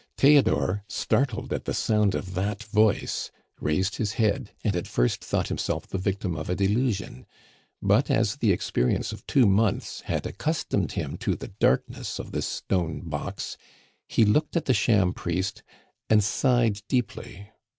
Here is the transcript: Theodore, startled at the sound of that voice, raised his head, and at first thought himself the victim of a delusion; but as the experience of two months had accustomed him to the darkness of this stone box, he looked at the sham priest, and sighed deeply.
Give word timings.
Theodore, 0.17 0.83
startled 0.87 1.53
at 1.53 1.65
the 1.65 1.75
sound 1.75 2.15
of 2.15 2.33
that 2.33 2.63
voice, 2.63 3.29
raised 3.59 3.97
his 3.97 4.13
head, 4.13 4.49
and 4.63 4.75
at 4.75 4.87
first 4.87 5.23
thought 5.23 5.49
himself 5.49 5.85
the 5.85 5.99
victim 5.99 6.35
of 6.35 6.49
a 6.49 6.55
delusion; 6.55 7.27
but 7.83 8.09
as 8.09 8.37
the 8.37 8.51
experience 8.51 9.11
of 9.11 9.23
two 9.27 9.45
months 9.45 10.01
had 10.05 10.25
accustomed 10.25 10.93
him 10.93 11.17
to 11.17 11.35
the 11.35 11.49
darkness 11.49 12.17
of 12.17 12.31
this 12.31 12.47
stone 12.47 13.01
box, 13.01 13.57
he 14.07 14.25
looked 14.25 14.57
at 14.57 14.65
the 14.65 14.73
sham 14.73 15.13
priest, 15.13 15.61
and 16.09 16.23
sighed 16.23 16.81
deeply. 16.87 17.51